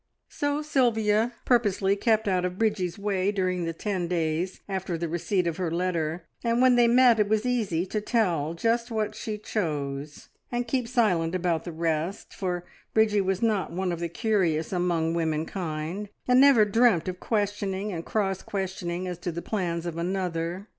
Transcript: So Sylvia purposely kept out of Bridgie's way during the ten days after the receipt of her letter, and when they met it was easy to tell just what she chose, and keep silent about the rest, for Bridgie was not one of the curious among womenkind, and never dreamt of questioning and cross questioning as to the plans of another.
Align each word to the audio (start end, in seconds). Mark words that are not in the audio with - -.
So 0.29 0.63
Sylvia 0.63 1.33
purposely 1.45 1.95
kept 1.95 2.27
out 2.27 2.43
of 2.43 2.57
Bridgie's 2.57 2.97
way 2.97 3.31
during 3.31 3.65
the 3.65 3.71
ten 3.73 4.07
days 4.07 4.59
after 4.67 4.97
the 4.97 5.07
receipt 5.07 5.45
of 5.45 5.57
her 5.57 5.69
letter, 5.69 6.25
and 6.43 6.59
when 6.59 6.75
they 6.75 6.87
met 6.87 7.19
it 7.19 7.29
was 7.29 7.45
easy 7.45 7.85
to 7.85 8.01
tell 8.01 8.55
just 8.55 8.89
what 8.89 9.13
she 9.13 9.37
chose, 9.37 10.29
and 10.51 10.67
keep 10.67 10.87
silent 10.87 11.35
about 11.35 11.65
the 11.65 11.71
rest, 11.71 12.33
for 12.33 12.65
Bridgie 12.95 13.21
was 13.21 13.43
not 13.43 13.71
one 13.73 13.91
of 13.91 13.99
the 13.99 14.09
curious 14.09 14.73
among 14.73 15.13
womenkind, 15.13 16.09
and 16.27 16.41
never 16.41 16.65
dreamt 16.65 17.07
of 17.07 17.19
questioning 17.19 17.91
and 17.91 18.03
cross 18.03 18.41
questioning 18.41 19.07
as 19.07 19.19
to 19.19 19.31
the 19.31 19.43
plans 19.43 19.85
of 19.85 19.99
another. 19.99 20.67